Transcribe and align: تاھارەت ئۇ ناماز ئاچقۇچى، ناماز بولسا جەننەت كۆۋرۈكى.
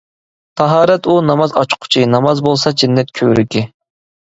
تاھارەت 0.61 1.11
ئۇ 1.11 1.19
ناماز 1.27 1.55
ئاچقۇچى، 1.61 2.09
ناماز 2.17 2.45
بولسا 2.49 2.77
جەننەت 2.83 3.17
كۆۋرۈكى. 3.23 3.69